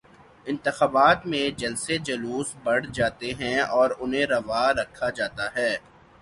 [0.45, 5.75] انتخابات میں جلسے جلوس بڑھ جاتے ہیں اور انہیں روا رکھا جاتا ہے۔